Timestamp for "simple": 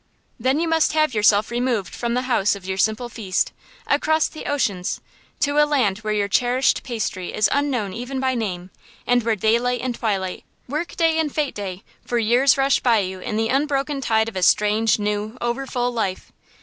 2.79-3.07